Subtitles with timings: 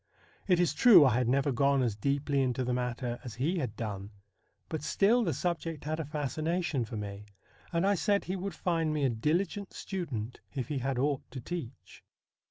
[0.47, 3.75] It is true I had never gone as deeply into the matter as he had
[3.75, 4.09] done,
[4.67, 7.27] but still the subject had a fascination for me,
[7.71, 11.39] and I said he would find me a diligent student if he had aught to
[11.39, 12.03] teach.